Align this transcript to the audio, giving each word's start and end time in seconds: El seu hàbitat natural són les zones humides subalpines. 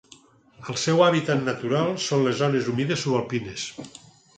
El 0.73 0.79
seu 0.83 1.03
hàbitat 1.09 1.45
natural 1.51 1.95
són 2.09 2.27
les 2.31 2.43
zones 2.43 2.75
humides 2.75 3.09
subalpines. 3.09 3.73